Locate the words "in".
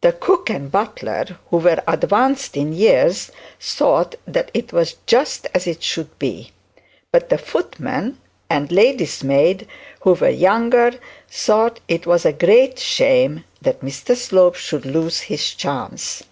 2.56-2.72